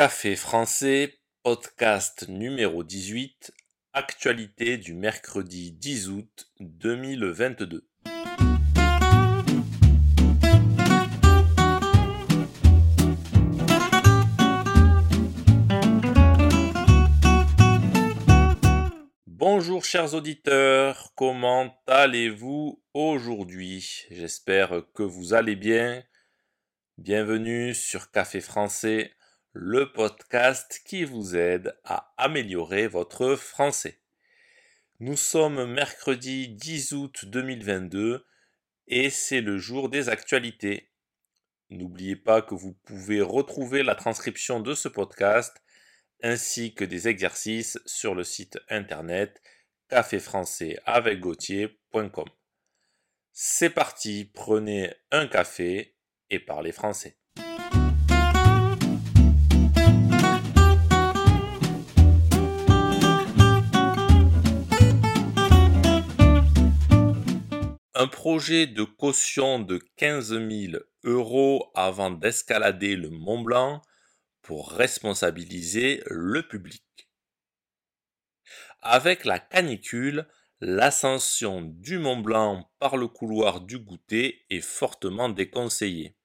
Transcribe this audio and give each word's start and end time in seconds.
Café 0.00 0.34
français, 0.34 1.18
podcast 1.42 2.26
numéro 2.26 2.82
18, 2.82 3.52
actualité 3.92 4.78
du 4.78 4.94
mercredi 4.94 5.72
10 5.72 6.08
août 6.08 6.50
2022. 6.60 7.86
Bonjour 19.26 19.84
chers 19.84 20.14
auditeurs, 20.14 21.12
comment 21.14 21.78
allez-vous 21.86 22.82
aujourd'hui? 22.94 24.06
J'espère 24.10 24.82
que 24.94 25.02
vous 25.02 25.34
allez 25.34 25.56
bien. 25.56 26.02
Bienvenue 26.96 27.74
sur 27.74 28.10
Café 28.10 28.40
français 28.40 29.12
le 29.52 29.92
podcast 29.92 30.80
qui 30.84 31.04
vous 31.04 31.36
aide 31.36 31.76
à 31.84 32.12
améliorer 32.16 32.86
votre 32.86 33.34
français. 33.34 34.00
Nous 35.00 35.16
sommes 35.16 35.72
mercredi 35.72 36.48
10 36.48 36.92
août 36.92 37.24
2022 37.24 38.24
et 38.86 39.10
c'est 39.10 39.40
le 39.40 39.58
jour 39.58 39.88
des 39.88 40.08
actualités. 40.08 40.92
N'oubliez 41.68 42.14
pas 42.16 42.42
que 42.42 42.54
vous 42.54 42.74
pouvez 42.84 43.20
retrouver 43.20 43.82
la 43.82 43.96
transcription 43.96 44.60
de 44.60 44.74
ce 44.74 44.86
podcast 44.88 45.60
ainsi 46.22 46.74
que 46.74 46.84
des 46.84 47.08
exercices 47.08 47.80
sur 47.86 48.14
le 48.14 48.24
site 48.24 48.58
internet 48.68 49.40
caféfrançaisavecgautier.com. 49.88 52.28
C'est 53.32 53.70
parti, 53.70 54.30
prenez 54.32 54.92
un 55.10 55.26
café 55.26 55.96
et 56.28 56.38
parlez 56.38 56.72
français. 56.72 57.16
Un 68.02 68.08
projet 68.08 68.66
de 68.66 68.82
caution 68.82 69.58
de 69.58 69.76
15 69.96 70.28
000 70.28 70.82
euros 71.04 71.70
avant 71.74 72.10
d'escalader 72.10 72.96
le 72.96 73.10
Mont 73.10 73.42
Blanc 73.42 73.82
pour 74.40 74.70
responsabiliser 74.70 76.02
le 76.06 76.42
public. 76.48 76.82
Avec 78.80 79.26
la 79.26 79.38
canicule, 79.38 80.26
l'ascension 80.62 81.60
du 81.60 81.98
Mont 81.98 82.20
Blanc 82.20 82.72
par 82.78 82.96
le 82.96 83.06
couloir 83.06 83.60
du 83.60 83.78
goûter 83.78 84.46
est 84.48 84.62
fortement 84.62 85.28
déconseillée. 85.28 86.16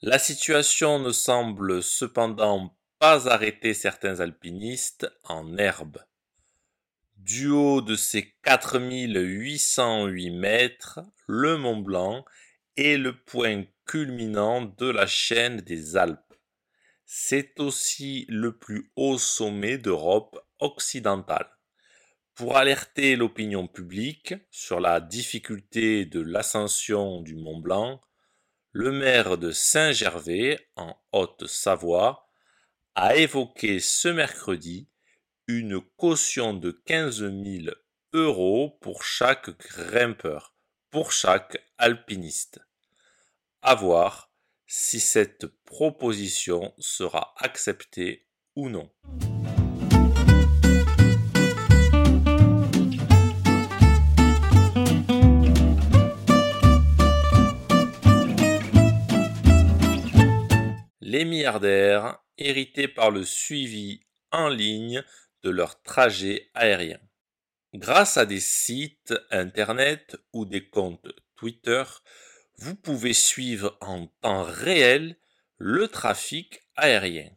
La 0.00 0.20
situation 0.20 1.00
ne 1.00 1.10
semble 1.10 1.82
cependant 1.82 2.78
pas 3.00 3.26
arrêter 3.28 3.74
certains 3.74 4.20
alpinistes 4.20 5.10
en 5.24 5.56
herbe. 5.56 5.98
Du 7.18 7.48
haut 7.48 7.80
de 7.80 7.96
ses 7.96 8.36
4808 8.44 10.30
mètres, 10.30 11.00
le 11.26 11.56
Mont 11.56 11.78
Blanc 11.78 12.24
est 12.76 12.96
le 12.96 13.12
point 13.18 13.64
culminant 13.86 14.62
de 14.62 14.86
la 14.86 15.08
chaîne 15.08 15.56
des 15.56 15.96
Alpes. 15.96 16.34
C'est 17.04 17.58
aussi 17.58 18.24
le 18.28 18.56
plus 18.56 18.92
haut 18.94 19.18
sommet 19.18 19.78
d'Europe 19.78 20.38
occidentale. 20.60 21.50
Pour 22.34 22.56
alerter 22.56 23.16
l'opinion 23.16 23.66
publique 23.66 24.34
sur 24.52 24.78
la 24.78 25.00
difficulté 25.00 26.04
de 26.04 26.20
l'ascension 26.20 27.20
du 27.20 27.34
Mont 27.34 27.58
Blanc, 27.58 28.00
le 28.70 28.92
maire 28.92 29.38
de 29.38 29.50
Saint-Gervais, 29.50 30.70
en 30.76 30.94
Haute-Savoie, 31.10 32.28
a 32.94 33.16
évoqué 33.16 33.80
ce 33.80 34.06
mercredi 34.06 34.88
une 35.50 35.80
caution 35.96 36.52
de 36.52 36.70
15 36.70 37.20
000 37.20 37.74
euros 38.12 38.78
pour 38.82 39.02
chaque 39.02 39.58
grimpeur, 39.58 40.54
pour 40.90 41.10
chaque 41.10 41.56
alpiniste. 41.78 42.60
À 43.62 43.74
voir 43.74 44.30
si 44.66 45.00
cette 45.00 45.46
proposition 45.64 46.74
sera 46.76 47.32
acceptée 47.38 48.26
ou 48.56 48.68
non. 48.68 48.90
Les 61.00 61.24
milliardaires, 61.24 62.18
hérités 62.36 62.86
par 62.86 63.10
le 63.10 63.24
suivi 63.24 64.02
en 64.30 64.48
ligne 64.48 65.02
de 65.42 65.50
leur 65.50 65.82
trajet 65.82 66.50
aérien. 66.54 67.00
Grâce 67.74 68.16
à 68.16 68.26
des 68.26 68.40
sites 68.40 69.14
Internet 69.30 70.16
ou 70.32 70.44
des 70.44 70.68
comptes 70.68 71.08
Twitter, 71.36 71.84
vous 72.56 72.74
pouvez 72.74 73.12
suivre 73.12 73.76
en 73.80 74.06
temps 74.20 74.42
réel 74.42 75.16
le 75.58 75.88
trafic 75.88 76.62
aérien. 76.76 77.30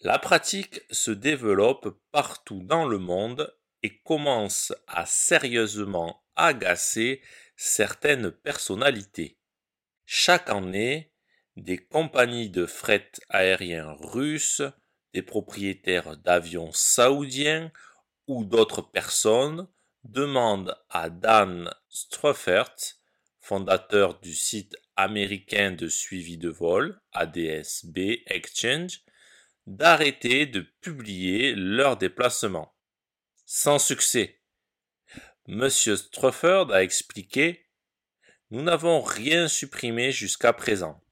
La 0.00 0.18
pratique 0.18 0.82
se 0.90 1.10
développe 1.10 2.00
partout 2.12 2.62
dans 2.62 2.86
le 2.86 2.98
monde 2.98 3.54
et 3.82 3.98
commence 4.02 4.72
à 4.86 5.04
sérieusement 5.06 6.22
agacer 6.36 7.22
certaines 7.56 8.30
personnalités. 8.30 9.38
Chaque 10.04 10.50
année, 10.50 11.12
des 11.56 11.78
compagnies 11.78 12.50
de 12.50 12.66
fret 12.66 13.10
aérien 13.30 13.96
russes 13.98 14.62
des 15.14 15.22
propriétaires 15.22 16.16
d'avions 16.16 16.70
saoudiens 16.72 17.72
ou 18.26 18.44
d'autres 18.44 18.82
personnes 18.82 19.68
demandent 20.04 20.76
à 20.90 21.10
Dan 21.10 21.72
Struffert, 21.88 22.74
fondateur 23.40 24.20
du 24.20 24.34
site 24.34 24.76
américain 24.96 25.72
de 25.72 25.88
suivi 25.88 26.38
de 26.38 26.48
vol 26.48 27.00
ADSB 27.12 28.22
Exchange, 28.26 29.02
d'arrêter 29.66 30.46
de 30.46 30.60
publier 30.80 31.54
leurs 31.54 31.96
déplacements. 31.96 32.74
Sans 33.44 33.78
succès. 33.78 34.40
Monsieur 35.46 35.96
Strufford 35.96 36.72
a 36.72 36.82
expliqué 36.82 37.66
Nous 38.50 38.62
n'avons 38.62 39.00
rien 39.00 39.48
supprimé 39.48 40.12
jusqu'à 40.12 40.52
présent. 40.52 41.02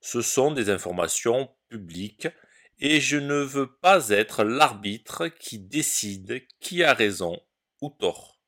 Ce 0.00 0.22
sont 0.22 0.50
des 0.50 0.70
informations 0.70 1.50
publiques 1.68 2.28
et 2.80 3.00
je 3.00 3.18
ne 3.18 3.40
veux 3.40 3.70
pas 3.76 4.08
être 4.08 4.42
l'arbitre 4.42 5.28
qui 5.28 5.58
décide 5.58 6.46
qui 6.60 6.82
a 6.82 6.94
raison 6.94 7.38
ou 7.80 7.90
tort. 7.90 8.40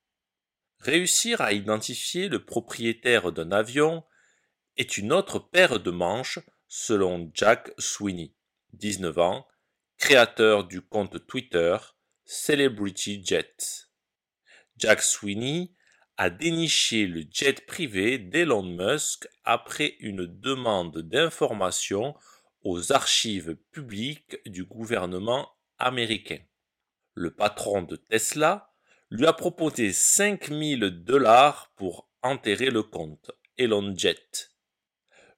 Réussir 0.78 1.40
à 1.40 1.52
identifier 1.52 2.28
le 2.28 2.44
propriétaire 2.44 3.30
d'un 3.30 3.52
avion 3.52 4.04
est 4.76 4.96
une 4.96 5.12
autre 5.12 5.38
paire 5.38 5.80
de 5.80 5.90
manches 5.90 6.38
selon 6.66 7.30
Jack 7.34 7.72
Sweeney, 7.78 8.34
19 8.72 9.18
ans, 9.18 9.46
créateur 9.98 10.64
du 10.64 10.80
compte 10.80 11.26
Twitter 11.26 11.76
Celebrity 12.24 13.22
Jet. 13.24 13.90
Jack 14.78 15.02
Sweeney 15.02 15.74
a 16.16 16.30
déniché 16.30 17.06
le 17.06 17.24
jet 17.30 17.66
privé 17.66 18.18
d'Elon 18.18 18.62
Musk 18.62 19.28
après 19.44 19.96
une 20.00 20.26
demande 20.26 20.98
d'information 20.98 22.14
aux 22.64 22.92
archives 22.92 23.56
publiques 23.70 24.36
du 24.46 24.64
gouvernement 24.64 25.50
américain. 25.78 26.38
Le 27.14 27.34
patron 27.34 27.82
de 27.82 27.96
Tesla 27.96 28.72
lui 29.10 29.26
a 29.26 29.32
proposé 29.32 29.92
5000 29.92 30.80
dollars 31.04 31.72
pour 31.76 32.08
enterrer 32.22 32.70
le 32.70 32.82
compte 32.82 33.30
Elon 33.58 33.94
Jet. 33.96 34.50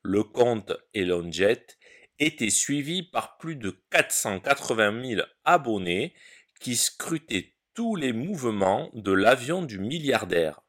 Le 0.03 0.23
compte 0.23 0.73
Elon 0.93 1.31
Jet 1.33 1.79
était 2.19 2.51
suivi 2.51 3.03
par 3.03 3.37
plus 3.39 3.57
de 3.57 3.71
480 3.91 5.05
000 5.17 5.23
abonnés 5.45 6.15
qui 6.61 6.77
scrutaient 6.77 7.55
tous 7.75 7.97
les 7.97 8.13
mouvements 8.13 8.91
de 8.95 9.13
l'avion 9.13 9.63
du 9.63 9.79
milliardaire. 9.79 10.61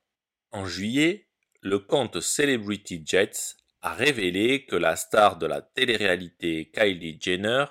En 0.51 0.65
juillet, 0.65 1.29
le 1.61 1.79
compte 1.79 2.19
Celebrity 2.19 3.03
Jets 3.05 3.57
révélé 3.93 4.65
que 4.65 4.75
la 4.75 4.95
star 4.95 5.37
de 5.37 5.45
la 5.45 5.61
télé-réalité 5.61 6.71
Kylie 6.73 7.19
Jenner 7.21 7.65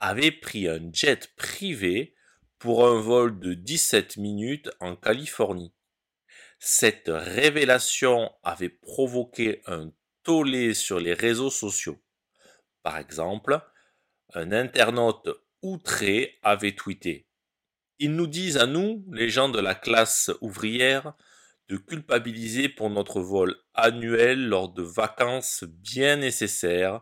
avait 0.00 0.32
pris 0.32 0.68
un 0.68 0.90
jet 0.92 1.34
privé 1.36 2.14
pour 2.58 2.86
un 2.86 3.00
vol 3.00 3.38
de 3.38 3.54
17 3.54 4.16
minutes 4.16 4.70
en 4.80 4.96
Californie. 4.96 5.72
Cette 6.58 7.08
révélation 7.08 8.30
avait 8.44 8.68
provoqué 8.68 9.62
un 9.66 9.90
tollé 10.22 10.74
sur 10.74 11.00
les 11.00 11.12
réseaux 11.12 11.50
sociaux. 11.50 12.00
Par 12.82 12.98
exemple, 12.98 13.60
un 14.34 14.52
internaute 14.52 15.28
outré 15.62 16.38
avait 16.42 16.76
tweeté 16.76 17.26
Ils 17.98 18.14
nous 18.14 18.26
disent 18.26 18.58
à 18.58 18.66
nous, 18.66 19.04
les 19.10 19.28
gens 19.28 19.48
de 19.48 19.60
la 19.60 19.74
classe 19.74 20.30
ouvrière, 20.40 21.14
de 21.68 21.76
culpabiliser 21.76 22.68
pour 22.68 22.90
notre 22.90 23.20
vol 23.20 23.54
annuel 23.74 24.48
lors 24.48 24.68
de 24.68 24.82
vacances 24.82 25.64
bien 25.64 26.16
nécessaires 26.16 27.00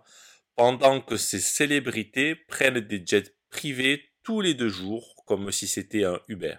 pendant 0.56 1.00
que 1.00 1.16
ces 1.16 1.40
célébrités 1.40 2.34
prennent 2.34 2.80
des 2.80 3.02
jets 3.04 3.34
privés 3.50 4.10
tous 4.22 4.40
les 4.40 4.54
deux 4.54 4.68
jours 4.68 5.14
comme 5.26 5.50
si 5.50 5.66
c'était 5.66 6.04
un 6.04 6.20
Uber. 6.28 6.56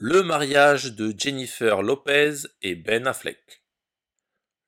Le 0.00 0.22
mariage 0.22 0.94
de 0.94 1.12
Jennifer 1.16 1.82
Lopez 1.82 2.46
et 2.62 2.76
Ben 2.76 3.06
Affleck. 3.06 3.62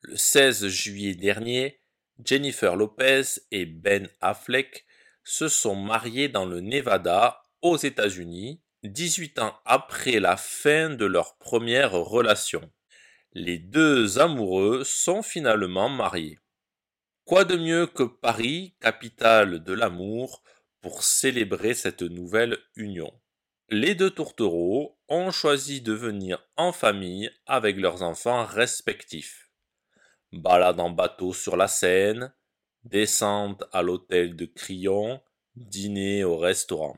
Le 0.02 0.16
16 0.16 0.66
juillet 0.66 1.14
dernier, 1.14 1.79
Jennifer 2.24 2.76
Lopez 2.76 3.22
et 3.50 3.66
Ben 3.66 4.08
Affleck 4.20 4.86
se 5.24 5.48
sont 5.48 5.76
mariés 5.76 6.28
dans 6.28 6.46
le 6.46 6.60
Nevada, 6.60 7.42
aux 7.62 7.76
États-Unis, 7.76 8.60
18 8.84 9.38
ans 9.38 9.54
après 9.64 10.18
la 10.20 10.36
fin 10.36 10.90
de 10.90 11.04
leur 11.04 11.36
première 11.36 11.92
relation. 11.92 12.70
Les 13.32 13.58
deux 13.58 14.18
amoureux 14.18 14.82
sont 14.84 15.22
finalement 15.22 15.88
mariés. 15.88 16.38
Quoi 17.24 17.44
de 17.44 17.56
mieux 17.56 17.86
que 17.86 18.02
Paris, 18.02 18.74
capitale 18.80 19.62
de 19.62 19.72
l'amour, 19.72 20.42
pour 20.80 21.04
célébrer 21.04 21.74
cette 21.74 22.02
nouvelle 22.02 22.58
union? 22.74 23.12
Les 23.68 23.94
deux 23.94 24.10
tourtereaux 24.10 24.98
ont 25.08 25.30
choisi 25.30 25.80
de 25.80 25.92
venir 25.92 26.44
en 26.56 26.72
famille 26.72 27.30
avec 27.46 27.76
leurs 27.76 28.02
enfants 28.02 28.44
respectifs. 28.44 29.49
Balade 30.32 30.80
en 30.80 30.90
bateau 30.90 31.32
sur 31.32 31.56
la 31.56 31.68
Seine, 31.68 32.32
descente 32.84 33.64
à 33.72 33.82
l'hôtel 33.82 34.36
de 34.36 34.46
Crillon, 34.46 35.20
dîner 35.56 36.24
au 36.24 36.36
restaurant. 36.36 36.96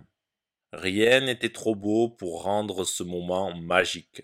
Rien 0.73 1.21
n'était 1.21 1.53
trop 1.53 1.75
beau 1.75 2.09
pour 2.09 2.43
rendre 2.43 2.85
ce 2.85 3.03
moment 3.03 3.55
magique. 3.55 4.23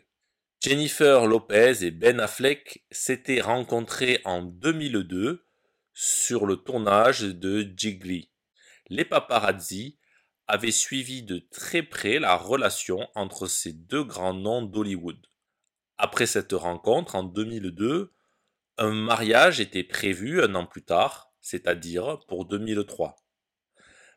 Jennifer 0.61 1.27
Lopez 1.27 1.85
et 1.85 1.91
Ben 1.91 2.21
Affleck 2.21 2.85
s'étaient 2.91 3.41
rencontrés 3.41 4.21
en 4.25 4.43
2002 4.43 5.45
sur 5.93 6.47
le 6.47 6.57
tournage 6.57 7.21
de 7.21 7.69
Jiggly. 7.77 8.31
Les 8.89 9.05
paparazzi 9.05 9.99
avait 10.47 10.73
suivi 10.73 11.23
de 11.23 11.39
très 11.51 11.83
près 11.83 12.19
la 12.19 12.35
relation 12.37 13.09
entre 13.15 13.47
ces 13.47 13.73
deux 13.73 14.05
grands 14.05 14.35
noms 14.35 14.63
d'Hollywood. 14.63 15.27
Après 15.99 16.27
cette 16.27 16.53
rencontre 16.53 17.15
en 17.15 17.23
2002, 17.23 18.13
un 18.79 18.93
mariage 18.93 19.59
était 19.61 19.85
prévu 19.85 20.41
un 20.41 20.55
an 20.55 20.65
plus 20.65 20.85
tard, 20.85 21.33
c'est-à-dire 21.41 22.21
pour 22.29 22.45
2003. 22.45 23.17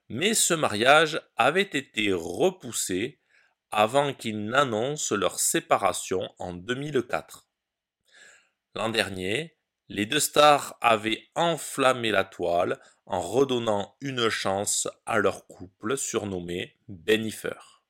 Mais 0.10 0.34
ce 0.36 0.54
mariage 0.54 1.20
avait 1.36 1.62
été 1.62 2.14
repoussé 2.14 3.20
avant 3.72 4.14
qu'ils 4.14 4.46
n'annoncent 4.46 5.16
leur 5.16 5.40
séparation 5.40 6.30
en 6.38 6.54
2004. 6.54 7.48
L'an 8.76 8.90
dernier, 8.90 9.58
les 9.90 10.06
deux 10.06 10.20
stars 10.20 10.78
avaient 10.80 11.28
enflammé 11.36 12.12
la 12.12 12.24
toile 12.24 12.80
en 13.06 13.20
redonnant 13.20 13.98
une 14.00 14.30
chance 14.30 14.88
à 15.06 15.18
leur 15.18 15.48
couple 15.48 15.98
surnommé 15.98 16.78
Benifer. 16.88 17.81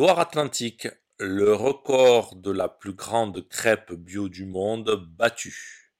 Loire-Atlantique, 0.00 0.88
le 1.18 1.52
record 1.52 2.34
de 2.34 2.50
la 2.50 2.70
plus 2.70 2.94
grande 2.94 3.46
crêpe 3.50 3.92
bio 3.92 4.30
du 4.30 4.46
monde 4.46 5.06
battu. 5.18 5.92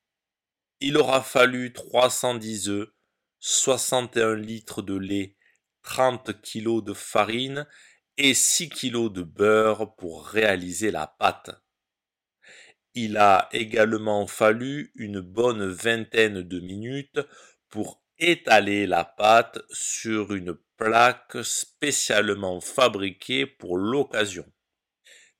Il 0.80 0.96
aura 0.96 1.20
fallu 1.20 1.74
310 1.74 2.70
œufs, 2.70 2.88
61 3.40 4.36
litres 4.36 4.80
de 4.80 4.96
lait, 4.96 5.36
30 5.82 6.40
kg 6.40 6.82
de 6.82 6.94
farine 6.94 7.66
et 8.16 8.32
6 8.32 8.70
kg 8.70 9.12
de 9.12 9.22
beurre 9.22 9.94
pour 9.96 10.26
réaliser 10.26 10.90
la 10.90 11.06
pâte. 11.06 11.50
Il 12.94 13.18
a 13.18 13.50
également 13.52 14.26
fallu 14.26 14.92
une 14.94 15.20
bonne 15.20 15.66
vingtaine 15.66 16.40
de 16.40 16.58
minutes 16.58 17.20
pour 17.68 17.99
étaler 18.20 18.86
la 18.86 19.04
pâte 19.04 19.58
sur 19.70 20.34
une 20.34 20.54
plaque 20.76 21.38
spécialement 21.42 22.60
fabriquée 22.60 23.46
pour 23.46 23.76
l'occasion. 23.76 24.44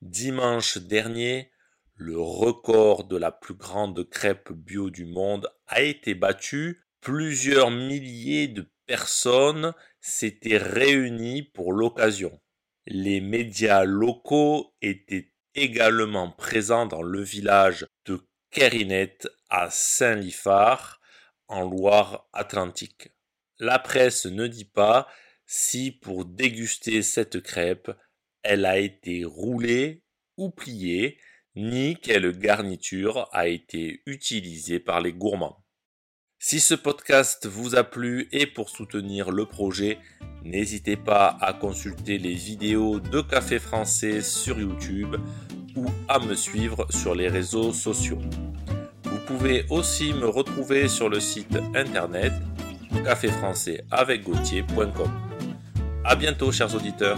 Dimanche 0.01 0.79
dernier, 0.79 1.53
le 1.95 2.19
record 2.19 3.05
de 3.05 3.19
la 3.19 3.31
plus 3.31 3.55
grande 3.55 4.09
crêpe 4.09 4.51
bio 4.53 4.89
du 4.89 5.05
monde 5.05 5.49
a 5.67 5.83
été 5.83 6.15
battu. 6.15 6.83
Plusieurs 7.03 7.71
milliers 7.71 8.49
de 8.49 8.67
personnes 8.87 9.75
s'étaient 10.01 10.59
réunies 10.59 11.43
pour 11.43 11.73
l'occasion. 11.73 12.41
Les 12.87 13.21
médias 13.21 13.85
locaux 13.85 14.75
étaient 14.81 15.33
également 15.55 16.31
présents 16.31 16.87
dans 16.87 17.03
le 17.03 17.23
village 17.23 17.87
de 18.07 18.21
Kerinette 18.51 19.29
à 19.51 19.69
Saint-Liphard 19.71 21.00
Loire-Atlantique. 21.51 23.11
La 23.59 23.79
presse 23.79 24.27
ne 24.27 24.47
dit 24.47 24.65
pas 24.65 25.09
si 25.47 25.91
pour 25.91 26.25
déguster 26.25 27.03
cette 27.03 27.41
crêpe, 27.41 27.91
elle 28.43 28.65
a 28.65 28.79
été 28.79 29.25
roulée 29.25 30.05
ou 30.37 30.51
pliée, 30.51 31.19
ni 31.57 31.97
quelle 31.97 32.39
garniture 32.39 33.29
a 33.33 33.49
été 33.49 34.03
utilisée 34.07 34.79
par 34.79 35.01
les 35.01 35.13
gourmands. 35.13 35.65
Si 36.39 36.59
ce 36.59 36.75
podcast 36.75 37.47
vous 37.47 37.75
a 37.75 37.85
plu 37.85 38.29
et 38.33 38.47
pour 38.47 38.71
soutenir 38.71 39.31
le 39.31 39.45
projet, 39.45 39.99
n'hésitez 40.43 40.97
pas 40.97 41.37
à 41.41 41.53
consulter 41.53 42.17
les 42.17 42.35
vidéos 42.35 42.99
de 42.99 43.21
Café 43.21 43.59
Français 43.59 44.23
sur 44.23 44.59
YouTube 44.59 45.17
ou 45.77 45.87
à 46.09 46.19
me 46.19 46.35
suivre 46.35 46.87
sur 46.91 47.15
les 47.15 47.29
réseaux 47.29 47.73
sociaux. 47.73 48.21
Vous 49.31 49.39
pouvez 49.39 49.65
aussi 49.71 50.13
me 50.13 50.27
retrouver 50.27 50.89
sur 50.89 51.09
le 51.09 51.21
site 51.21 51.57
internet 51.77 52.33
caféfrançais 53.05 53.85
avec 53.89 54.25
A 56.05 56.17
bientôt 56.17 56.51
chers 56.51 56.75
auditeurs. 56.75 57.17